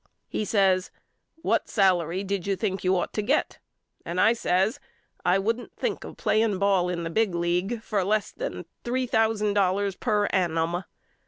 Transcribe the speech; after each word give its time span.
He 0.27 0.45
says 0.45 0.89
What 1.43 1.69
salary 1.69 2.23
did 2.23 2.47
you 2.47 2.55
think 2.55 2.83
you 2.83 2.97
ought 2.97 3.13
to 3.13 3.21
get 3.21 3.59
4? 4.03 4.03
and 4.09 4.19
I 4.19 4.33
says 4.33 4.79
I 5.23 5.37
wouldn't 5.37 5.75
think 5.75 6.03
of 6.03 6.17
playing 6.17 6.57
ball 6.57 6.89
in 6.89 7.03
the 7.03 7.11
big 7.11 7.35
league 7.35 7.83
for 7.83 8.03
less 8.03 8.31
than 8.31 8.65
three 8.83 9.05
thousand 9.05 9.53
dollars 9.53 9.95
per 9.95 10.25
annum. 10.31 10.85